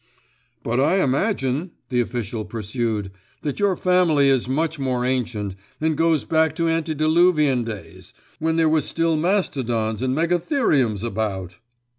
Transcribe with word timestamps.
'But 0.63 0.79
I 0.79 0.99
imagine,' 1.03 1.73
the 1.89 2.01
official 2.01 2.43
pursued, 2.43 3.11
'that 3.43 3.59
your 3.59 3.77
family 3.77 4.29
is 4.29 4.49
much 4.49 4.79
more 4.79 5.05
ancient, 5.05 5.53
and 5.79 5.95
goes 5.95 6.23
back 6.25 6.55
to 6.55 6.67
antediluvian 6.67 7.63
days, 7.63 8.11
when 8.39 8.55
there 8.55 8.67
were 8.67 8.81
still 8.81 9.15
mastodons 9.15 10.01
and 10.01 10.15
megatheriums 10.15 11.03
about. 11.03 11.57